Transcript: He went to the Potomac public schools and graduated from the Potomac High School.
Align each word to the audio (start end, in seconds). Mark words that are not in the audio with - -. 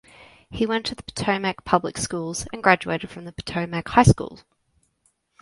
He 0.49 0.65
went 0.65 0.87
to 0.87 0.95
the 0.95 1.03
Potomac 1.03 1.63
public 1.63 1.95
schools 1.95 2.47
and 2.51 2.63
graduated 2.63 3.11
from 3.11 3.25
the 3.25 3.31
Potomac 3.31 3.89
High 3.89 4.01
School. 4.01 4.39